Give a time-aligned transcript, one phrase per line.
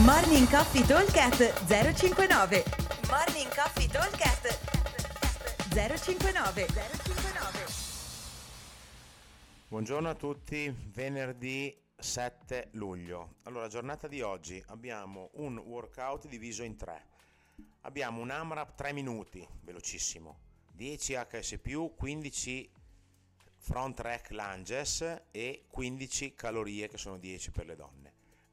[0.00, 2.64] Morning Coffee Talkcast 059
[3.10, 4.58] Morning Coffee Talkcast
[5.68, 7.66] 059 059
[9.68, 13.34] Buongiorno a tutti, venerdì 7 luglio.
[13.42, 17.08] Allora, giornata di oggi abbiamo un workout diviso in tre.
[17.82, 20.38] Abbiamo un AMRAP 3 minuti, velocissimo,
[20.72, 21.58] 10 HS+,
[21.94, 22.70] 15
[23.58, 28.01] front rack lunges e 15 calorie che sono 10 per le donne.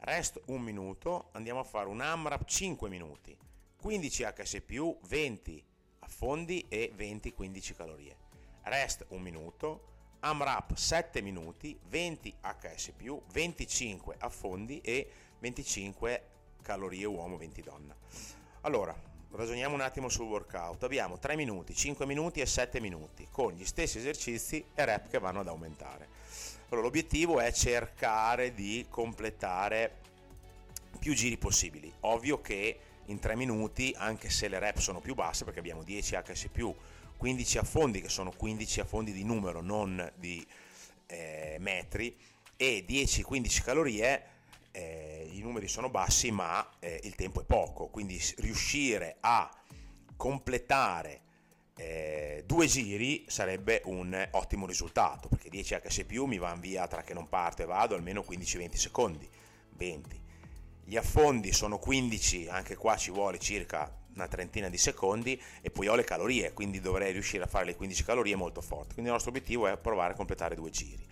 [0.02, 3.38] Rest un minuto, andiamo a fare un AMRAP 5 minuti,
[3.82, 4.62] 15 HS+,
[5.08, 5.66] 20
[6.00, 8.16] affondi e 20-15 calorie.
[8.64, 9.88] Rest un minuto,
[10.22, 12.94] AMRAP 7 minuti, 20 HS+,
[13.30, 16.24] 25 affondi e 25
[16.62, 17.94] calorie uomo, 20 donna.
[18.62, 18.96] Allora,
[19.32, 20.82] ragioniamo un attimo sul workout.
[20.84, 25.20] Abbiamo 3 minuti, 5 minuti e 7 minuti con gli stessi esercizi e rep che
[25.20, 26.08] vanno ad aumentare.
[26.72, 29.98] Allora, l'obiettivo è cercare di completare
[31.00, 31.92] più giri possibili.
[32.02, 36.16] Ovvio che in 3 minuti, anche se le rep sono più basse, perché abbiamo 10
[36.16, 36.48] HS+,
[37.18, 40.46] 15 affondi, che sono 15 affondi di numero, non di
[41.08, 42.16] eh, metri,
[42.56, 44.24] e 10-15 calorie,
[44.70, 49.50] eh, i numeri sono bassi, ma eh, il tempo è poco, quindi riuscire a
[50.16, 51.22] completare
[51.80, 57.14] eh, due giri sarebbe un ottimo risultato perché 10 HS mi vanno via tra che
[57.14, 59.30] non parto e vado almeno 15-20 secondi
[59.76, 60.22] 20
[60.84, 65.88] gli affondi sono 15 anche qua ci vuole circa una trentina di secondi e poi
[65.88, 68.94] ho le calorie quindi dovrei riuscire a fare le 15 calorie molto forte.
[68.94, 71.06] Quindi il nostro obiettivo è provare a completare due giri.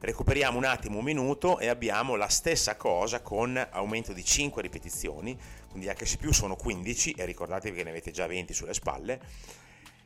[0.00, 5.38] Recuperiamo un attimo un minuto e abbiamo la stessa cosa con aumento di 5 ripetizioni.
[5.70, 9.20] Quindi HS più sono 15 e ricordatevi che ne avete già 20 sulle spalle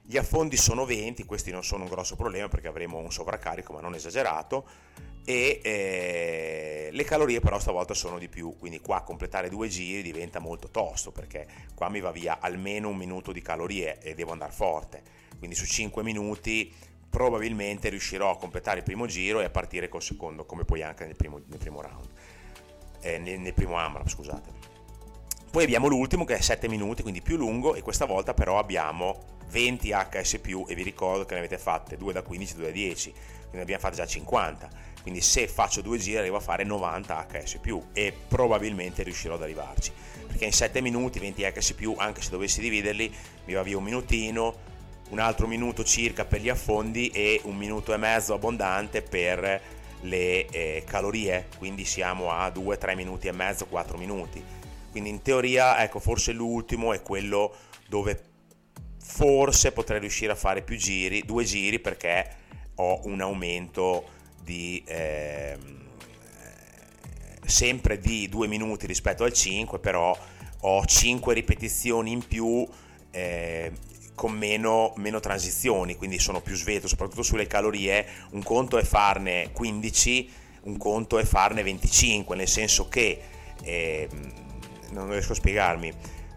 [0.08, 3.80] gli affondi sono 20, questi non sono un grosso problema perché avremo un sovraccarico ma
[3.80, 4.64] non esagerato.
[5.24, 10.38] E eh, le calorie però stavolta sono di più, quindi qua completare due giri diventa
[10.38, 14.52] molto tosto perché qua mi va via almeno un minuto di calorie e devo andare
[14.52, 15.02] forte,
[15.36, 16.72] quindi su 5 minuti
[17.10, 21.04] probabilmente riuscirò a completare il primo giro e a partire col secondo come poi anche
[21.04, 22.08] nel primo, nel primo round,
[23.00, 24.74] eh, nel, nel primo AMRAP scusate.
[25.50, 29.34] Poi abbiamo l'ultimo che è 7 minuti, quindi più lungo e questa volta però abbiamo
[29.50, 33.10] 20 HS+, e vi ricordo che ne avete fatte 2 da 15 2 da 10,
[33.10, 34.68] quindi ne abbiamo fatte già 50,
[35.02, 37.58] quindi se faccio due giri arrivo a fare 90 HS+,
[37.92, 39.92] e probabilmente riuscirò ad arrivarci,
[40.26, 43.14] perché in 7 minuti 20 HS+, anche se dovessi dividerli,
[43.44, 44.74] mi va via un minutino,
[45.10, 49.62] un altro minuto circa per gli affondi e un minuto e mezzo abbondante per
[50.00, 54.42] le eh, calorie, quindi siamo a 2-3 minuti e mezzo, 4 minuti.
[54.90, 57.54] Quindi in teoria, ecco, forse l'ultimo è quello
[57.88, 58.20] dove
[59.06, 62.28] forse potrei riuscire a fare più giri, due giri perché
[62.74, 64.04] ho un aumento
[64.42, 65.56] di eh,
[67.46, 70.16] sempre di due minuti rispetto al 5, però
[70.60, 72.66] ho 5 ripetizioni in più
[73.12, 73.72] eh,
[74.14, 78.06] con meno, meno, transizioni, quindi sono più sveto, soprattutto sulle calorie.
[78.32, 80.30] Un conto è farne 15,
[80.64, 83.20] un conto è farne 25, nel senso che
[83.62, 84.08] eh,
[84.90, 85.92] non riesco a spiegarmi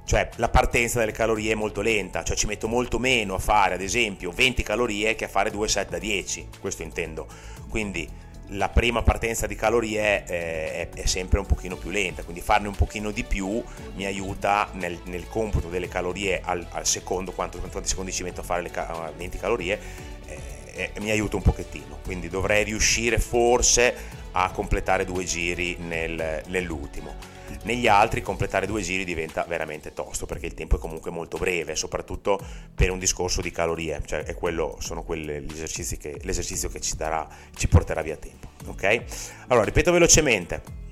[0.09, 3.75] cioè la partenza delle calorie è molto lenta, cioè ci metto molto meno a fare
[3.75, 7.27] ad esempio 20 calorie che a fare 2 set da 10, questo intendo.
[7.69, 8.09] Quindi
[8.47, 12.67] la prima partenza di calorie eh, è, è, sempre un pochino più lenta, quindi farne
[12.67, 17.59] un pochino di più mi aiuta nel, nel computo delle calorie al, al secondo, quanto,
[17.59, 18.71] quanti secondi ci metto a fare le
[19.15, 19.79] 20 calorie,
[20.25, 20.39] eh,
[20.73, 23.93] eh, mi aiuta un pochettino, quindi dovrei riuscire forse
[24.31, 30.45] a completare due giri nel, nell'ultimo negli altri completare due giri diventa veramente tosto perché
[30.45, 32.39] il tempo è comunque molto breve, soprattutto
[32.73, 36.79] per un discorso di calorie, cioè è quello, sono quelli gli esercizi che, l'esercizio che
[36.79, 38.47] ci, darà, ci porterà via tempo.
[38.67, 39.03] Ok?
[39.47, 40.87] Allora, ripeto velocemente.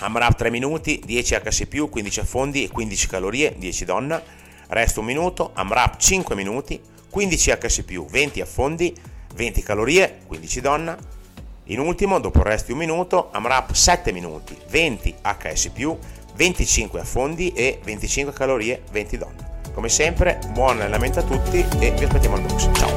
[0.00, 4.22] AMRAP 3 minuti, 10 HS+, 15 affondi e 15 calorie, 10 donna.
[4.68, 8.94] Resto un minuto, AMRAP 5 minuti, 15 HS+, 20 affondi,
[9.34, 11.16] 20 calorie, 15 donna
[11.68, 15.70] in ultimo, dopo il resto di un minuto, AMRAP 7 minuti, 20 HS+,
[16.34, 19.46] 25 affondi e 25 calorie, 20 donne.
[19.74, 22.68] Come sempre, buon allenamento a tutti e vi aspettiamo al box.
[22.72, 22.96] Ciao!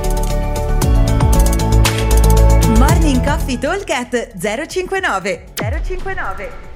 [2.78, 4.32] Morning Coffee Talk
[4.68, 6.71] 059 059